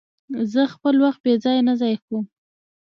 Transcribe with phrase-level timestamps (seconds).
[0.51, 2.25] زه خپل وخت بې ځایه نه ضایع کوم.